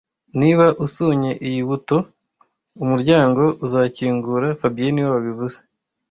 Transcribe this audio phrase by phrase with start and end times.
[0.39, 1.97] Niba usunye iyi buto,
[2.83, 5.57] umuryango uzakingura fabien niwe wabivuze